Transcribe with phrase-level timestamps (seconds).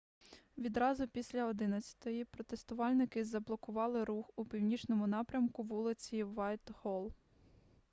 [0.57, 7.11] відразу після 11:00 протестувальники заблокували рух у північному напрямку вулиці вайтголл